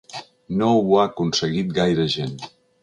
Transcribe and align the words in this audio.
No 0.61 0.69
ho 0.77 0.97
ha 1.01 1.03
aconseguit 1.11 1.77
gaire 1.81 2.11
gent. 2.19 2.37